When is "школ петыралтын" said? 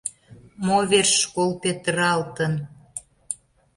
1.23-2.53